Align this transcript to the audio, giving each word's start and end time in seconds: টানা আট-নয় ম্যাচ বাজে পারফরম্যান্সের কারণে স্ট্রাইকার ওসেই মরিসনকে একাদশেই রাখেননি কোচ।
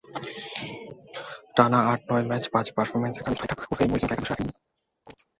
টানা 1.55 1.79
আট-নয় 1.91 2.25
ম্যাচ 2.29 2.43
বাজে 2.53 2.71
পারফরম্যান্সের 2.77 3.23
কারণে 3.23 3.37
স্ট্রাইকার 3.37 3.71
ওসেই 3.71 3.89
মরিসনকে 3.89 4.13
একাদশেই 4.13 4.31
রাখেননি 4.31 4.53
কোচ। 5.07 5.19